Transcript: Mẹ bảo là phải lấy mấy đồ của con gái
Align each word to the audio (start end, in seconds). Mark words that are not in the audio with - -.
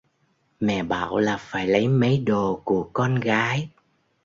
Mẹ 0.59 0.83
bảo 0.83 1.17
là 1.19 1.37
phải 1.39 1.67
lấy 1.67 1.87
mấy 1.87 2.17
đồ 2.17 2.61
của 2.65 2.89
con 2.93 3.15
gái 3.15 3.69